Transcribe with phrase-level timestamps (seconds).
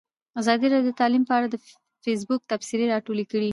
[0.41, 1.55] ازادي راډیو د تعلیم په اړه د
[2.03, 3.49] فیسبوک تبصرې راټولې کړي.